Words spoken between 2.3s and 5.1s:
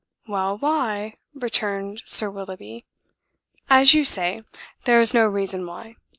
Willoughby. "As you say, there